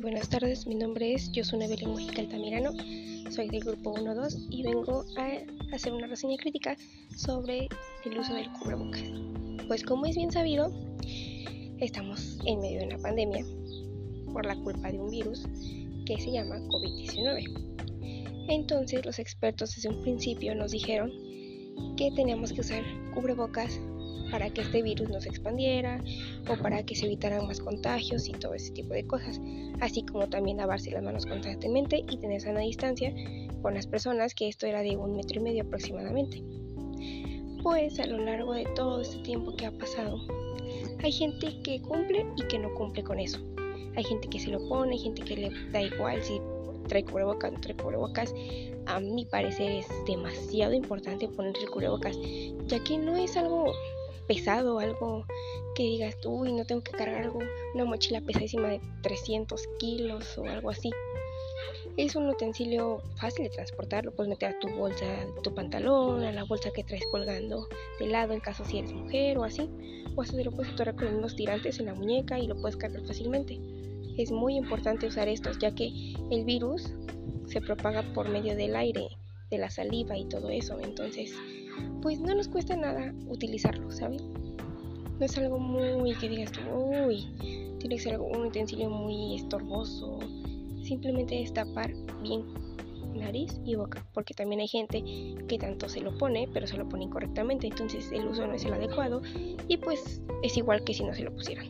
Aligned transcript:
buenas 0.00 0.28
tardes. 0.28 0.66
Mi 0.66 0.74
nombre 0.74 1.14
es 1.14 1.32
Yosuna 1.32 1.66
Belén 1.66 1.90
Mujica 1.90 2.20
Altamirano. 2.20 2.72
Soy 3.30 3.48
del 3.48 3.64
grupo 3.64 3.94
1-2 3.94 4.46
y 4.50 4.62
vengo 4.62 5.04
a 5.16 5.74
hacer 5.74 5.92
una 5.92 6.06
reseña 6.06 6.36
crítica 6.36 6.76
sobre 7.16 7.68
el 8.04 8.18
uso 8.18 8.34
del 8.34 8.50
cubrebocas. 8.52 9.02
Pues 9.66 9.82
como 9.82 10.04
es 10.04 10.16
bien 10.16 10.30
sabido, 10.30 10.70
estamos 11.78 12.38
en 12.44 12.60
medio 12.60 12.80
de 12.80 12.86
una 12.86 12.98
pandemia 12.98 13.44
por 14.32 14.44
la 14.44 14.56
culpa 14.56 14.92
de 14.92 14.98
un 14.98 15.10
virus 15.10 15.46
que 16.04 16.20
se 16.20 16.30
llama 16.30 16.56
COVID-19. 16.56 18.48
Entonces 18.48 19.04
los 19.04 19.18
expertos 19.18 19.74
desde 19.76 19.88
un 19.88 20.02
principio 20.02 20.54
nos 20.54 20.72
dijeron 20.72 21.10
que 21.96 22.10
teníamos 22.10 22.52
que 22.52 22.60
usar 22.60 22.82
cubrebocas 23.14 23.80
para 24.30 24.50
que 24.50 24.62
este 24.62 24.82
virus 24.82 25.08
no 25.08 25.20
se 25.20 25.28
expandiera 25.28 26.02
o 26.48 26.56
para 26.62 26.82
que 26.84 26.94
se 26.94 27.06
evitaran 27.06 27.46
más 27.46 27.60
contagios 27.60 28.28
y 28.28 28.32
todo 28.32 28.54
ese 28.54 28.72
tipo 28.72 28.92
de 28.94 29.06
cosas, 29.06 29.40
así 29.80 30.02
como 30.02 30.28
también 30.28 30.58
lavarse 30.58 30.90
las 30.90 31.02
manos 31.02 31.26
constantemente 31.26 32.04
y 32.08 32.16
tener 32.18 32.40
sana 32.40 32.60
distancia 32.60 33.14
con 33.62 33.74
las 33.74 33.86
personas, 33.86 34.34
que 34.34 34.48
esto 34.48 34.66
era 34.66 34.82
de 34.82 34.96
un 34.96 35.16
metro 35.16 35.40
y 35.40 35.42
medio 35.42 35.62
aproximadamente. 35.62 36.42
Pues 37.62 37.98
a 37.98 38.06
lo 38.06 38.18
largo 38.18 38.54
de 38.54 38.64
todo 38.76 39.00
este 39.00 39.18
tiempo 39.22 39.54
que 39.56 39.66
ha 39.66 39.72
pasado, 39.72 40.20
hay 41.02 41.12
gente 41.12 41.60
que 41.62 41.80
cumple 41.82 42.26
y 42.36 42.46
que 42.48 42.58
no 42.58 42.72
cumple 42.74 43.02
con 43.02 43.18
eso. 43.18 43.38
Hay 43.96 44.04
gente 44.04 44.28
que 44.28 44.38
se 44.38 44.50
lo 44.50 44.66
pone, 44.68 44.92
hay 44.92 44.98
gente 44.98 45.22
que 45.22 45.36
le 45.36 45.50
da 45.70 45.82
igual 45.82 46.22
si 46.22 46.40
trae 46.86 47.04
cubrebocas, 47.04 47.52
no 47.52 47.60
trae 47.60 47.76
cubrebocas. 47.76 48.34
A 48.86 49.00
mi 49.00 49.24
parecer 49.24 49.70
es 49.70 49.86
demasiado 50.06 50.74
importante 50.74 51.28
poner 51.28 51.56
el 51.56 51.70
cubrebocas, 51.70 52.16
ya 52.66 52.82
que 52.84 52.98
no 52.98 53.16
es 53.16 53.36
algo 53.36 53.72
pesado, 54.26 54.78
algo 54.78 55.24
que 55.74 55.82
digas, 55.82 56.16
uy, 56.24 56.52
no 56.52 56.64
tengo 56.64 56.82
que 56.82 56.92
cargar 56.92 57.22
algo, 57.22 57.40
una 57.74 57.84
mochila 57.84 58.20
pesadísima 58.20 58.68
de 58.68 58.80
300 59.02 59.62
kilos 59.78 60.38
o 60.38 60.44
algo 60.44 60.70
así. 60.70 60.90
Es 61.96 62.14
un 62.14 62.28
utensilio 62.28 63.02
fácil 63.16 63.44
de 63.44 63.50
transportar, 63.50 64.04
lo 64.04 64.12
puedes 64.12 64.28
meter 64.28 64.50
a 64.54 64.58
tu 64.58 64.68
bolsa, 64.68 65.06
tu 65.42 65.54
pantalón, 65.54 66.22
a 66.24 66.32
la 66.32 66.44
bolsa 66.44 66.70
que 66.70 66.84
traes 66.84 67.04
colgando 67.10 67.68
de 67.98 68.06
lado 68.06 68.34
en 68.34 68.40
caso 68.40 68.64
si 68.64 68.78
eres 68.78 68.92
mujer 68.92 69.38
o 69.38 69.44
así, 69.44 69.70
o 70.14 70.22
hasta 70.22 70.36
te 70.36 70.44
lo 70.44 70.50
puedes 70.52 70.72
atorar 70.72 70.94
con 70.96 71.14
unos 71.14 71.36
tirantes 71.36 71.78
en 71.78 71.86
la 71.86 71.94
muñeca 71.94 72.38
y 72.38 72.46
lo 72.46 72.56
puedes 72.56 72.76
cargar 72.76 73.06
fácilmente. 73.06 73.58
Es 74.18 74.30
muy 74.30 74.56
importante 74.56 75.06
usar 75.06 75.28
estos 75.28 75.58
ya 75.58 75.74
que 75.74 76.14
el 76.30 76.44
virus 76.44 76.92
se 77.46 77.60
propaga 77.60 78.02
por 78.12 78.28
medio 78.28 78.56
del 78.56 78.76
aire, 78.76 79.08
de 79.50 79.58
la 79.58 79.70
saliva 79.70 80.18
y 80.18 80.26
todo 80.26 80.50
eso, 80.50 80.78
entonces 80.80 81.34
pues 82.02 82.20
no 82.20 82.34
nos 82.34 82.48
cuesta 82.48 82.76
nada 82.76 83.14
utilizarlo, 83.26 83.90
¿saben? 83.90 84.20
No 85.18 85.24
es 85.24 85.36
algo 85.38 85.58
muy 85.58 86.14
que 86.16 86.28
digas 86.28 86.52
tú, 86.52 86.60
uy, 86.70 87.26
tiene 87.78 87.96
que 87.96 88.02
ser 88.02 88.20
un 88.20 88.46
utensilio 88.46 88.90
muy 88.90 89.36
estorboso. 89.36 90.18
Simplemente 90.82 91.42
es 91.42 91.52
tapar 91.52 91.92
bien 92.22 92.44
nariz 93.16 93.58
y 93.64 93.74
boca, 93.74 94.06
porque 94.12 94.34
también 94.34 94.60
hay 94.60 94.68
gente 94.68 95.02
que 95.48 95.58
tanto 95.58 95.88
se 95.88 96.00
lo 96.00 96.16
pone, 96.16 96.48
pero 96.52 96.66
se 96.66 96.76
lo 96.76 96.88
pone 96.88 97.04
incorrectamente, 97.04 97.66
entonces 97.66 98.12
el 98.12 98.26
uso 98.26 98.46
no 98.46 98.54
es 98.54 98.64
el 98.64 98.74
adecuado 98.74 99.22
y 99.68 99.78
pues 99.78 100.20
es 100.42 100.56
igual 100.56 100.84
que 100.84 100.94
si 100.94 101.04
no 101.04 101.14
se 101.14 101.22
lo 101.22 101.34
pusieran. 101.34 101.66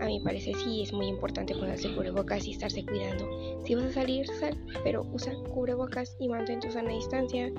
A 0.00 0.06
mi 0.06 0.18
parecer 0.20 0.56
sí 0.56 0.82
es 0.82 0.92
muy 0.92 1.06
importante 1.06 1.54
ponerse 1.54 1.94
cubrebocas 1.94 2.46
y 2.46 2.50
estarse 2.50 2.84
cuidando. 2.84 3.62
Si 3.64 3.76
vas 3.76 3.84
a 3.84 3.92
salir, 3.92 4.26
sal, 4.26 4.58
pero 4.82 5.06
usa 5.12 5.32
cubrebocas 5.54 6.16
y 6.18 6.28
mantén 6.28 6.58
tu 6.58 6.70
sana 6.72 6.90
distancia, 6.90 7.52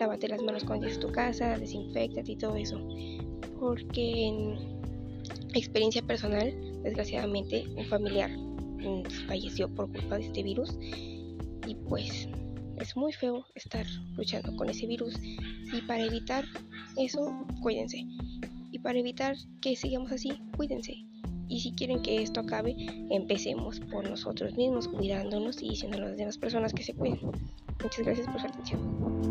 lávate 0.00 0.28
las 0.28 0.42
manos 0.42 0.64
cuando 0.64 0.86
llegues 0.86 0.98
a 0.98 1.06
tu 1.06 1.12
casa, 1.12 1.58
desinfectate 1.58 2.32
y 2.32 2.36
todo 2.36 2.56
eso. 2.56 2.80
Porque 3.60 4.26
en 4.26 4.80
experiencia 5.54 6.02
personal, 6.02 6.52
desgraciadamente, 6.82 7.66
un 7.76 7.84
familiar 7.84 8.30
mm, 8.30 9.04
falleció 9.28 9.68
por 9.68 9.92
culpa 9.92 10.16
de 10.16 10.26
este 10.26 10.42
virus 10.42 10.76
y 11.66 11.74
pues 11.88 12.28
es 12.78 12.96
muy 12.96 13.12
feo 13.12 13.44
estar 13.54 13.86
luchando 14.16 14.56
con 14.56 14.70
ese 14.70 14.86
virus 14.86 15.14
y 15.22 15.82
para 15.86 16.02
evitar 16.02 16.44
eso, 16.96 17.46
cuídense. 17.62 18.04
Y 18.72 18.78
para 18.78 18.98
evitar 18.98 19.36
que 19.60 19.76
sigamos 19.76 20.12
así, 20.12 20.32
cuídense. 20.56 20.94
Y 21.48 21.60
si 21.60 21.72
quieren 21.72 22.00
que 22.00 22.22
esto 22.22 22.40
acabe, 22.40 22.74
empecemos 23.10 23.80
por 23.80 24.08
nosotros 24.08 24.56
mismos, 24.56 24.88
cuidándonos 24.88 25.60
y 25.62 25.70
diciendo 25.70 25.98
a 25.98 26.02
las 26.02 26.16
demás 26.16 26.38
personas 26.38 26.72
que 26.72 26.84
se 26.84 26.94
cuiden. 26.94 27.18
Muchas 27.82 28.06
gracias 28.06 28.28
por 28.28 28.40
su 28.40 28.46
atención. 28.46 29.29